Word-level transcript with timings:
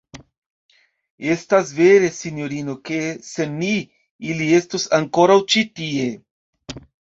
Estas 1.33 1.73
vere, 1.81 2.09
sinjorino, 2.21 2.75
ke, 2.91 2.99
sen 3.29 3.55
ni, 3.61 3.71
ili 4.33 4.51
estus 4.61 4.89
ankoraŭ 5.03 5.41
ĉi 5.55 5.67
tie. 5.79 6.13